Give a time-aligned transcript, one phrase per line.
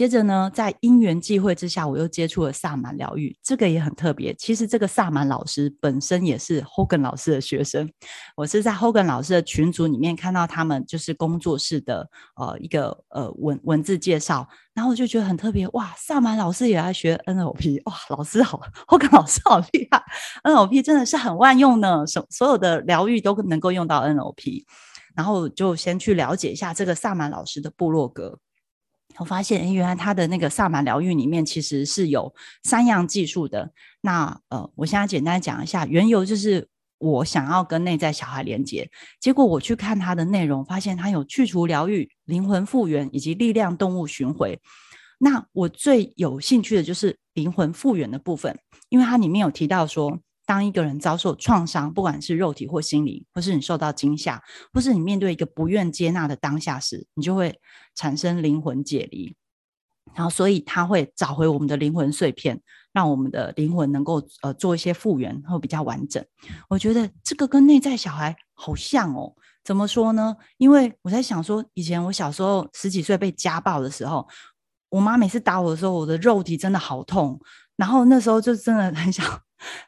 [0.00, 4.32] 接着呢，在因缘际会之下，我又接触了萨满疗愈，这个也很特别。
[4.32, 7.86] 其实这个萨满老师本身也是 Hogan 老师的学生，
[8.34, 18.58] 我是在 Hogan 老师的群组里面看到他们就是工作室的呃一个呃文文字介绍，然后我就觉得很特别，哇，萨满老师也来学 NLP，哇，老师好，
[18.88, 20.02] Hogan 老师好厉害
[20.44, 24.64] ，NLP 真的是很万用呢，所所有的疗愈都能够用到 NLP，
[25.14, 28.38] 然后就先去了解一下这个萨满老师的部落格。
[29.18, 32.32] 我发现，原来他的那个萨满疗愈里面其实是有
[32.62, 33.70] 三样技术的。
[34.00, 36.66] 那呃，我现在简单讲一下，缘由就是
[36.98, 44.58] 我想要跟内在小孩连接，结果我去看他的内容，发现他有去除疗愈、灵魂复原以及力量动物巡回。
[45.18, 50.18] 那我最有兴趣的就是灵魂复原的部分，因为它里面有提到说。
[50.50, 54.42] 当一个人遭受创伤，不管是肉体或心理，或是你受到惊吓，
[54.72, 57.60] 或是你面对一个不愿接纳的当下时，你就会
[57.94, 59.36] 产生灵魂解离。
[60.12, 62.60] 然后，所以他会找回我们的灵魂碎片，
[62.92, 66.24] 让我们的灵魂能够呃做一些复原，会比较完整。
[66.68, 69.32] 我觉得这个跟内在小孩好像哦。
[69.62, 70.36] 怎么说呢？
[70.56, 74.26] 因为我在想说，以前我小时候十几岁被家暴的时候，
[74.88, 77.40] 我妈每次打我的时候，我的肉体真的好痛。
[77.76, 79.24] 然后那时候就真的很想。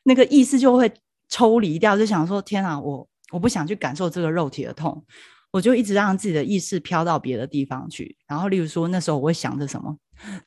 [0.05, 0.93] 那个意识就会
[1.29, 5.05] 抽离掉，就想说：天啊，我我不想去感受这个肉体的痛，
[5.51, 8.17] 我就一直让自己的意识飘到别的地方去。
[8.27, 9.97] 然后，例如说那时候我会想着什么，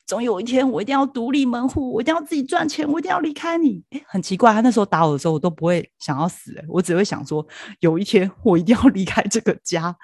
[0.06, 3.82] 总有一天我一定要独立门户，我一定要自己赚钱，我一定要离开你。
[3.90, 7.46] 哎，很奇怪，他那时候打我的时候，我都不会想要死，我只会想说，
[7.80, 9.96] 有一天我一定要离开这个家。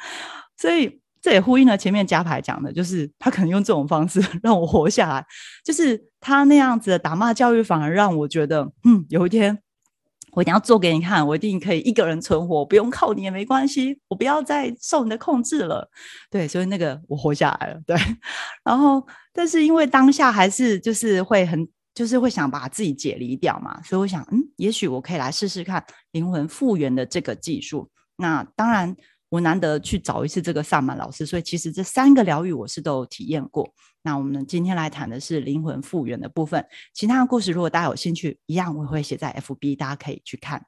[0.57, 5.25] 所以这也呼应了前面加牌讲的，就是他可能用这种方式 让我活下来，
[5.65, 6.05] 就是。
[6.25, 9.61] 他那样子的打骂教育，反而让我觉得，嗯，有一天
[10.35, 15.91] 我一定要做给你看，我一定可以一个人存活，不用靠你也没关系，我不要再受你的控制了。
[16.31, 17.81] 对，所以那个我活下来了。
[17.85, 17.97] 对，
[18.63, 27.91] 然后但是因为当下还是就是会很，就是会想把自己解离掉嘛，所以我想，嗯，也许我可以来试试看灵魂复原的这个技术。
[28.17, 28.95] 那当然。
[29.33, 33.73] 我难得去找一次这个萨满老师，所以其实这三个疗愈我是都有体验过。
[34.03, 36.63] 那我们今天来谈的是灵魂复原的部分，
[36.93, 40.67] 其他的故事如果大家有兴趣，一样我会写在 FB，大家可以去看。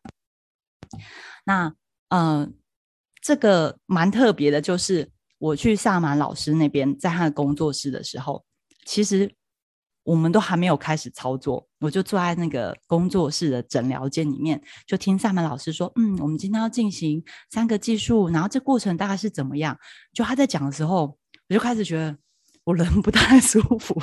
[1.44, 1.74] 那
[2.08, 2.54] 嗯，
[3.20, 8.42] 这个蛮特别的，就是我去萨满老师那边，在他的工作室的时候，
[8.86, 9.30] 其实。
[10.04, 19.76] 我们都还没有开始操作，我就坐在那个工作室的诊疗间里面，就听萨满老师说：“嗯，我们今天要进行三个技术，然后这过程大概是怎么样？”
[20.12, 21.16] 就他在讲的时候，
[21.48, 22.16] 我就开始觉得
[22.64, 24.00] 我人不太舒服。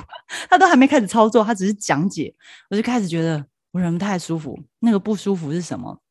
[0.49, 2.33] 他都还没开始操作，他只是讲解，
[2.71, 4.59] 我就开始觉得我人不太舒服。
[4.79, 6.01] 那个不舒服是什么？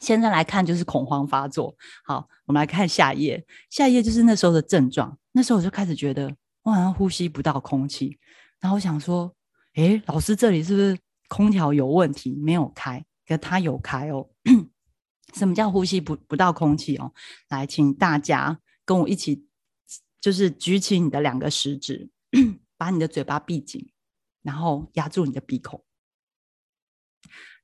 [0.00, 1.74] 现在来看就是恐慌发作。
[2.04, 5.18] 好，我们来看下一页，下一页就是那时候的症状。
[5.32, 6.30] 那时候我就开始觉得
[6.62, 8.18] 我好像呼吸不到空气。
[8.60, 9.34] 然后我想说，
[9.74, 13.04] 诶，老师这里是不是空调有问题没有开？
[13.26, 14.28] 可他有开哦。
[15.34, 17.12] 什么叫呼吸不不到空气哦？
[17.48, 19.46] 来，请大家跟我一起，
[20.20, 22.10] 就是举起你的两个食指，
[22.78, 23.92] 把你的嘴巴闭紧，
[24.42, 25.84] 然后压住你的鼻孔，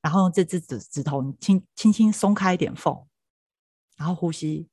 [0.01, 3.07] 然后用这只指指头轻轻轻松开一点缝，
[3.97, 4.69] 然后呼吸，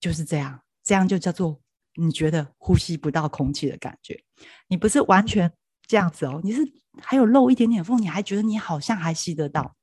[0.00, 1.60] 就是这样，这样就叫做。
[1.94, 4.18] 你觉得呼吸不到空气的感觉，
[4.68, 5.52] 你不是完全
[5.86, 6.62] 这样子哦，你是
[7.02, 9.74] 还有漏一点点缝，你还觉得你好像还吸得到，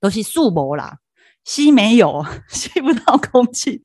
[0.00, 0.98] 都是素膜啦，
[1.44, 3.84] 吸没有， 吸不到空气，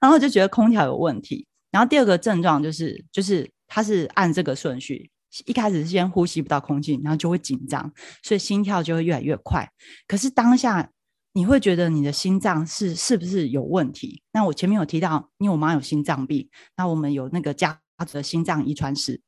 [0.00, 1.46] 然后就觉得空调有问题。
[1.70, 5.10] 然后第二个症状就是，就是它是按这个顺序，
[5.46, 7.92] 一开始先呼吸不到空气，然后就会紧张，
[8.22, 9.68] 所以心跳就会越来越快。
[10.06, 10.90] 可是当下。
[11.40, 14.22] 你会觉得你的心脏是是不是有问题？
[14.30, 16.46] 那我前面有提到，因为我妈有心脏病，
[16.76, 19.18] 那我们有那个家族的心脏遗传史，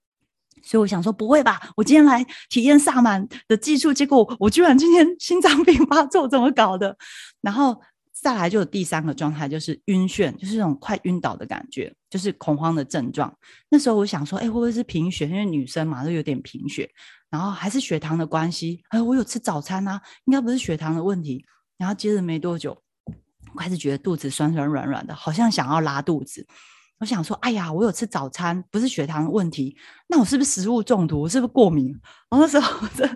[0.62, 1.72] 所以我想说不会吧？
[1.74, 6.94] 我今天来体验萨满的技术，结果我居然今天心脏病发作，怎么搞的？
[7.40, 7.80] 然后
[8.12, 13.34] 再来就有第三个状态，就是晕眩，就是那种快晕倒的感觉，就是恐慌的症状。
[13.70, 15.26] 那时候我想说，哎，会不会是贫血？
[15.26, 16.90] 因为女生嘛都有点贫血，
[17.30, 18.82] 然后还是血糖的关系？
[18.90, 21.42] 哎，我有吃早餐啊，应该不是血糖的问题。
[21.78, 22.80] 然后接着没多久，
[23.54, 26.46] 我开始觉得肚子酸酸软软的，好像想要拉肚子。
[26.98, 29.76] 我想说，哎呀，我有吃早餐，不是血糖问题，
[30.06, 31.22] 那我是不是食物中毒？
[31.22, 31.88] 我是不是过敏？
[32.30, 33.08] 然后那时候这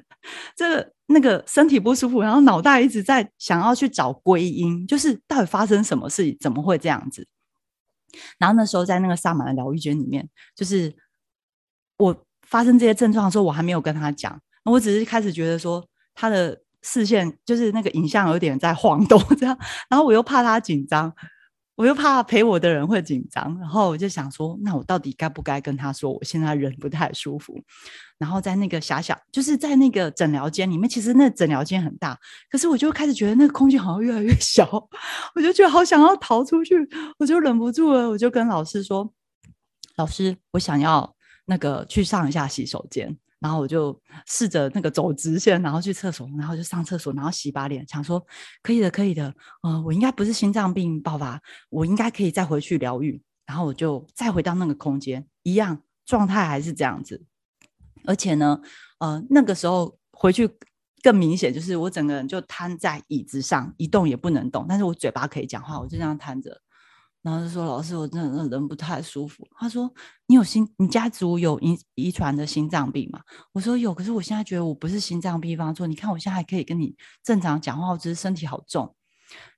[0.57, 7.29] 这个那个身体不舒服，然后脑袋一直在想要去找归因，就是到底发生什么事，怎么会这样子？
[8.39, 10.93] 然后那时候在那个萨满的疗愈间里面，就是
[11.99, 16.61] 我发生这些症状的时候，我还没有跟他讲，我只是开始觉得说他的。
[16.87, 19.59] 视线就是那个影像有点在晃动，这样，
[19.91, 21.13] 然后我又怕他紧张，
[21.75, 27.61] 我又怕陪我的人会紧张，然后我就想说，那我到底该不该跟他说我现在人不太舒服？
[28.19, 32.17] 然后在那个狭小，就是在那个诊疗间里面，其实那诊疗间很大，
[32.49, 34.65] 可是我就开始觉得那个空间好像越来越小，
[35.35, 36.75] 我就觉得好想要逃出去，
[37.19, 39.13] 我就忍不住了，我就跟老师说
[39.99, 41.15] ：“老师，我想要
[41.47, 48.25] 那个去上一下洗手间。”然后我就试着那个走直线，然后去厕所，然后就上厕所，然后洗把脸，想说
[48.63, 53.23] 可以的，可以的，呃，我应该不是心脏病爆发，我应该可以再回去疗愈。
[53.47, 57.25] 然后我就再回到那个空间，一样状态还是这样子。
[58.05, 58.61] 而且呢，
[58.99, 60.51] 呃，那个时候回去
[61.01, 66.61] 更明显，就是我整个人就瘫在椅子上，一动也不能动，但是我嘴巴可以讲话，我就这样瘫着。
[67.27, 69.93] 然后就说：“老师，我真的人不太舒服。”他说
[70.29, 73.21] ：“你有心，你家族有遗遗传的心脏病吗？”
[73.53, 75.89] 我说：“有。”可是我现在觉得我不是心脏病发作。
[75.89, 76.95] 你看我现在还可以跟你
[77.25, 78.95] 正常讲话，我只是身体好重。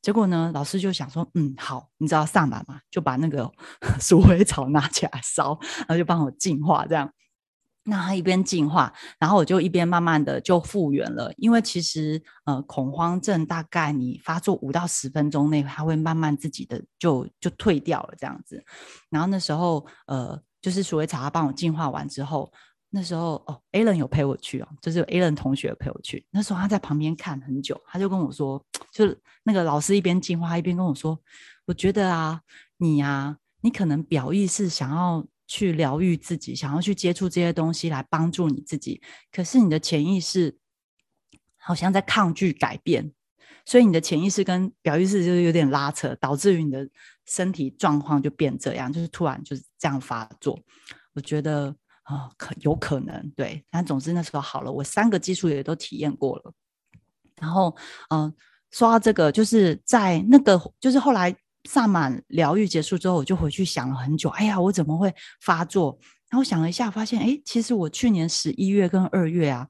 [0.01, 3.53] 结果呢，老师就想说：“嗯，好，你知道上满嘛，就把那个
[4.01, 7.13] 鼠尾草拿起来烧，然后就帮我净化这样。”
[7.89, 11.33] 那他一边进化，然后我就一边慢慢的就复原了。
[11.39, 18.63] 因为其实呃恐慌症大概你发作五到十分钟内，它会慢慢自己的就就退掉了这样子。
[19.09, 22.53] 然后那时候呃就是鼠尾草他帮我净化完之后，
[22.91, 26.27] 那时候哦 a l n 有陪我去哦，就是 a l n 同学陪我去。
[26.31, 28.63] 那时候他在旁边看很久，他就跟我说，
[28.93, 29.07] 就
[29.45, 31.19] 那个老师一边净化一边跟我说，
[31.65, 32.41] 我觉得啊
[32.77, 35.25] 你呀，你可能表意是想要。
[35.49, 39.01] 去疗愈自己，想要去接触这些东西来帮助你自己，
[39.33, 40.59] 可是你的潜意识
[41.57, 43.11] 好像在抗拒改变，
[43.65, 46.87] 所以你的潜意识跟表意识就是有点拉扯，导致于你的
[47.25, 50.57] 身体状况就变这样，就是突然就是这样发作。
[51.15, 56.53] 我觉得啊，可有可能对，但总之那时候好了，我三个技术也都体验过了。
[57.41, 57.75] 然后，
[58.11, 58.31] 嗯，
[58.71, 61.35] 说到这个，就是在那个，就是后来。
[61.69, 64.31] 萨满疗愈结束之后，我就回去想了很久。
[64.31, 65.99] 哎呀，我怎么会发作？
[66.31, 69.67] 然后想了一下，发现哎，其实我去年十一月跟二月啊，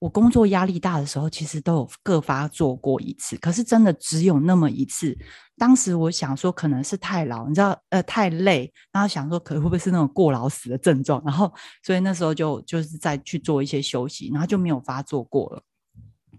[0.00, 3.36] 我工作压力大的时候，其实都有各发作过一次。
[3.36, 5.16] 可是真的只有那么一次。
[5.56, 8.72] 当时我想说，可能是太劳，你知道，呃，太累。
[8.92, 11.22] 然后想说，可能会不会是那种过劳死的症状？
[11.24, 11.52] 然后，
[11.84, 15.62] 所以那时候就就是再去做一些休息，然后就没有发作过了。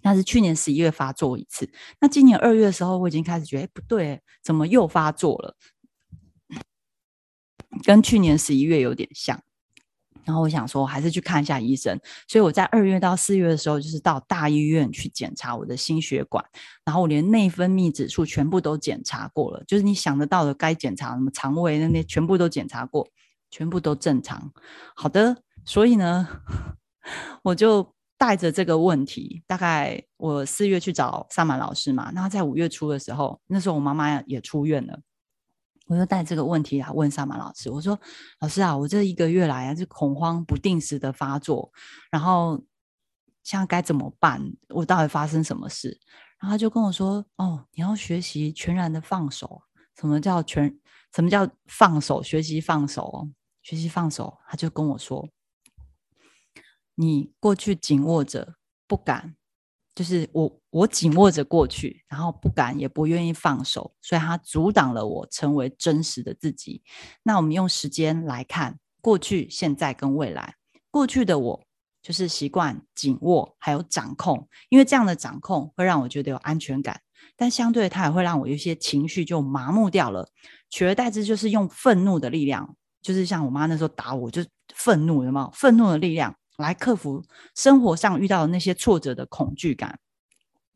[0.02, 1.70] 那是去年十一月发作一次，
[2.00, 5.56] 那今年二月的时候，我已经开始觉得，哎，不对，怎么又发作了？
[7.84, 9.42] 跟去年十一月有点像。
[10.26, 12.00] 然后我想说，还是去看一下医生。
[12.28, 16.44] 所以我在二月到四月的时候，就是到大医院去检查我的心血管，
[16.86, 23.08] 然后我连内分泌指数全部都检查过了，就是你想得到的该检查，什么肠胃那些全部都检查过，
[23.50, 24.52] 全部都正常。
[24.96, 26.28] 好的，所以呢，
[27.44, 27.94] 我就。
[28.20, 35.00] 带着这个问题，大概我四月去找萨满老师嘛，那在五月初的时候，那时候我妈妈也出院了，
[35.88, 37.98] 我就带这个问题来问萨满老师，我说
[38.42, 41.72] ：“老师啊，我这一个月来啊，这恐慌不定时的发作，
[42.12, 42.62] 然后
[43.42, 44.52] 现在该怎么办？
[44.68, 45.98] 我到底发生什么事？”
[46.40, 49.62] 然后他就跟我说：“哦，你要学习全然的放手。
[49.98, 50.78] 什么叫全？
[51.16, 52.22] 什么叫放手？
[52.22, 53.30] 学习放手，
[53.62, 55.26] 学习放手。”他就跟我说。
[57.02, 58.56] 你过去紧握着
[58.86, 59.34] 不敢，
[59.96, 66.84] 就是我我紧握着过去，然后不敢也不愿意放手，所以它阻挡了我成为真实的自己。
[67.24, 70.56] 那我们用时间来看过去、现在跟未来。
[70.92, 71.64] 过去的我
[72.04, 77.00] 就是习惯紧握还有掌控，因为这样的掌控会让我觉得有安全感，
[77.38, 80.28] 但相对它也会让我有一些情绪就麻木掉了，
[80.70, 85.50] 取而代之就是用愤怒的力量，就是像我妈那时候打我，就愤怒，有没有？
[85.54, 86.36] 愤怒的力量。
[86.64, 87.24] 来克服
[87.56, 90.00] 生活上遇到的那些挫折的恐惧感，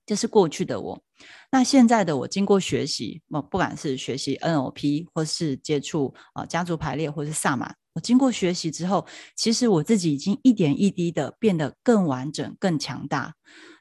[0.05, 1.03] 这是过去的我。
[1.51, 13.35] 那现在的我，经过学习，我不管是学习 NLP，或是接触啊家族排列，或是萨满，我经过学习之后，其实我自己已经一点一滴的变得更完整、更强大。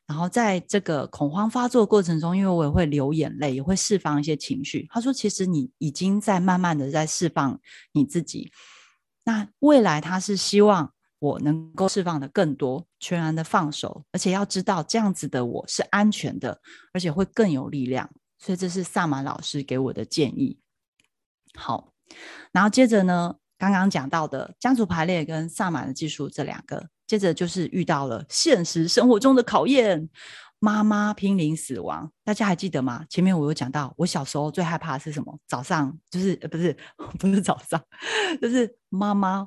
[0.06, 4.87] 然后在这个恐慌发作过程中，因为我也会流眼泪，也会释放一些情绪。
[4.90, 7.59] 他说：“其实你已经在慢慢的在释放
[7.92, 8.52] 你自己。
[9.25, 10.92] 那未来他是希望。”
[11.23, 16.61] 我能够释放的更多，全然的放手，而且要知道这样子的我是安全的，
[16.93, 18.11] 而且会更有力量。
[18.41, 20.59] 所以这是萨满老师给我的建议。
[21.55, 21.93] 好，
[22.50, 30.09] 然后接着呢，刚刚讲到的家族排列跟萨满的技术这两个，接着就是遇到了现实生活中的考验，
[30.59, 33.07] 妈妈濒临死亡，大家还记得吗？
[33.09, 35.38] 前面我有讲到，我小时候最害怕的是什么？
[35.47, 36.76] 早上就是呃不是
[37.17, 37.81] 不是早上，
[38.43, 39.47] 就是妈妈。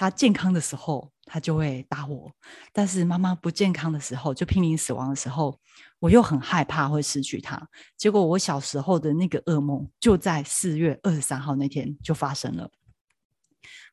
[0.00, 2.32] 他健康的时候，他就会打我。
[2.72, 5.58] 但是妈妈不健康的时候，就濒临死亡的时候，
[5.98, 7.68] 我又很害怕会失去他。
[7.98, 12.70] 结果我小时候的那个噩梦，就在四月二十三号那天就发生了。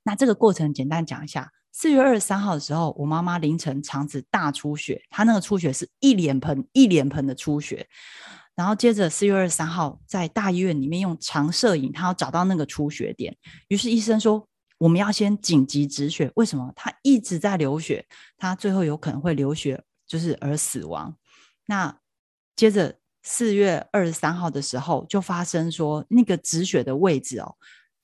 [0.03, 7.85] 那这个过程简单讲一下：四月二十三号的时候，我妈妈凌晨肠子大出血，她那个出血是一脸盆一脸盆的出血。
[8.55, 13.35] 然后接着四月二十三号，在大医院里面用长摄影，他要找到那个出血点。
[13.67, 14.47] 于是医生说，
[14.77, 16.31] 我们要先紧急止血。
[16.35, 16.71] 为什么？
[16.75, 18.05] 他一直在流血，
[18.37, 21.15] 他最后有可能会流血，就是而死亡。
[21.65, 21.99] 那
[22.55, 27.55] 接着四月二十三号的时候，就发生说那个止血的位置哦，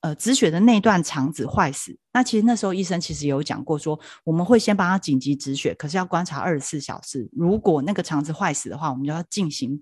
[0.01, 1.98] 呃，止血的那段肠子坏死。
[2.12, 7.30] 那其实那时候医生其实有讲过，说我们会先帮他紧急止血，可是要观察二十四小时。
[7.32, 9.82] 如果那个肠子坏死的话，我们就要进行。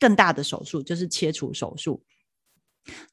[0.00, 2.02] 更大的手术就是切除手术，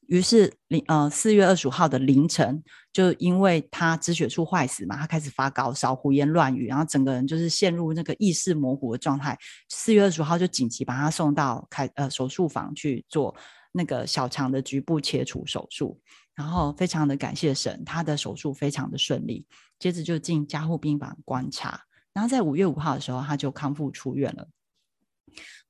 [0.08, 2.60] 于是零呃四月二十五号的凌晨，
[2.92, 9.38] 就因为他止血处坏死嘛，他开始发高烧、胡言乱语，然后整个人就是陷入那个意识模糊的状态。
[9.68, 13.32] 四月二十五号就紧急把他送到开呃手术房去做
[13.70, 16.00] 那个小肠的局部切除手术，
[16.34, 19.46] 然后非常的感谢神，他的手术非常的顺利。
[19.78, 21.80] 接着就进加护病房观察，
[22.12, 24.48] 然后在五月五号的时候他就康复出院了，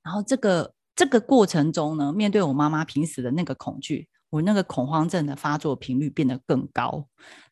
[0.02, 0.72] 然后这个。
[1.00, 7.06] 这个过程中呢，面对我妈妈平时的那个恐惧，我那个恐慌症的发作频率变得更高。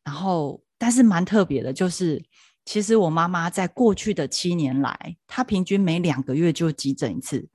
[0.04, 2.22] 然后，但是蛮特别的，就是
[2.66, 7.48] 其实我妈妈在过去的七年来，她平均每两个月就急诊一次。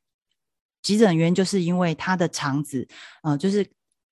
[0.82, 2.88] 急诊原因就是因为她的肠子，
[3.22, 3.64] 呃，就是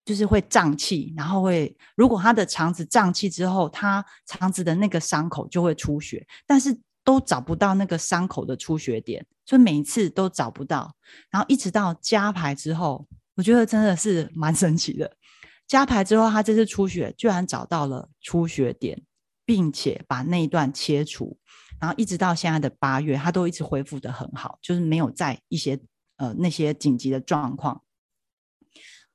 [0.06, 6.80] 就是会胀气，然后会如果她的肠子胀气之后，她肠子的那个伤口就会出血，但是。
[7.03, 10.96] 都找不到那个伤口的出血点，所以每一次都找不到。
[11.29, 15.17] 然后一直到加排之后，我觉得真的是蛮神奇的。
[15.67, 19.01] 加排之后，他这次出血居然找到了出血点，
[19.46, 21.38] 并且把那一段切除。
[21.79, 25.79] 然后一直到现在的八月，他都一直恢复的很好，就是没有在一些
[26.17, 27.81] 呃那些紧急的状况。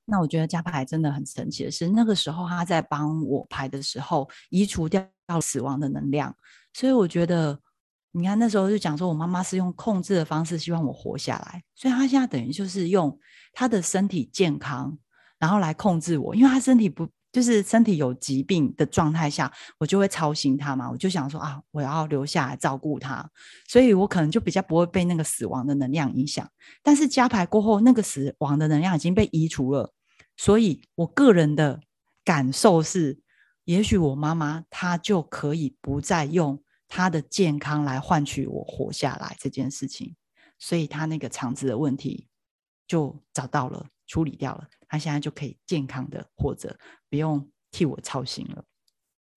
[0.06, 5.08] 那我觉得加排真的很神奇的是，那个时候他在帮我排的时候，移除掉
[5.40, 6.36] 死亡的能量，
[6.72, 7.60] 所以我觉得。
[8.12, 13.18] 你看那时候就讲说，我妈妈是用控制的方式希望我活下来，所以她现在等于就是用
[13.52, 14.96] 她的身体健康，
[15.38, 23.28] 然后来控制我，因为她身体不就是身体有疾病的状态下，我就会操心她嘛，我就想说啊，我要留下来照顾她，
[23.68, 26.48] 所以我可能就比较不会被那个死亡的能量影响。
[26.82, 29.92] 但是加牌过后，那个死亡的能量已经被移除了，
[30.38, 31.80] 所以我个人的
[32.24, 33.20] 感受是，
[33.64, 36.62] 也许我妈妈她就可以不再用。
[36.96, 40.16] 他的健康来换取我活下来这件事情，
[40.58, 42.26] 所以他那个肠子的问题
[42.86, 46.78] 就找到了，处理掉了，他现在就可以健康的活着，
[47.10, 48.64] 不用替我操心了。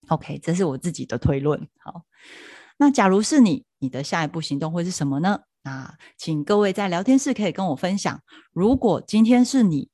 [0.07, 1.67] OK，这是我自己的推论。
[1.79, 2.05] 好，
[2.77, 5.41] 那假如是你，你的下一步行动会是什么呢？
[5.63, 8.23] 那请各位在聊天室可以跟我分享。
[8.53, 9.91] 如果今天是你，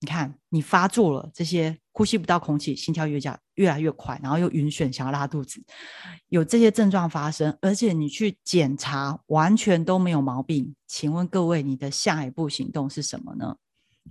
[0.00, 1.78] 你看你发作了这些。
[1.96, 5.62] 呼吸不到空气，心跳越加越来越快，然后又晕眩，想要拉肚子，
[6.28, 13.56] 有这些症状发生，而且你去检查完全都没有毛病，请问各位，你的下一步行动是什么呢？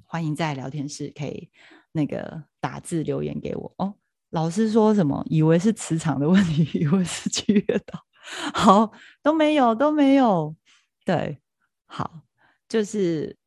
[0.05, 1.49] 欢迎在聊天室可以
[1.91, 3.95] 那个打字留言给我哦。
[4.29, 5.23] 老师说什么？
[5.29, 7.99] 以为是磁场的问题， 以为是七月岛，
[8.53, 10.55] 好都没有都没有，
[11.05, 11.39] 对，
[11.85, 12.21] 好
[12.69, 13.37] 就是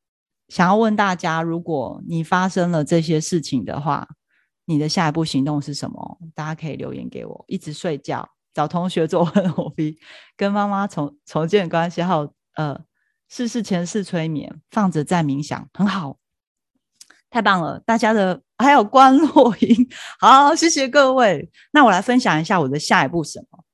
[0.48, 4.06] 想要问大家，如果你发生了这些事情的话。
[4.66, 6.18] 你的下一步行动是什么？
[6.34, 7.44] 大家可以留言给我。
[7.48, 9.98] 一直睡觉，找同学做很火逼，
[10.36, 12.78] 跟妈妈重重建关系，还有呃，
[13.28, 16.18] 事事前世催眠，放着再冥想，很好，
[17.30, 17.80] 太棒了！
[17.80, 21.50] 大家的还有关洛音， 好，谢谢各位。
[21.72, 23.64] 那我来分享一下我的下一步什么？